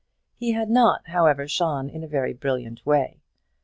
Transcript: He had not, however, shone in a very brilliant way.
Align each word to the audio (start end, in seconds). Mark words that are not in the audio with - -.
He 0.35 0.53
had 0.53 0.71
not, 0.71 1.09
however, 1.09 1.47
shone 1.47 1.87
in 1.87 2.03
a 2.03 2.07
very 2.07 2.33
brilliant 2.33 2.83
way. 2.87 3.21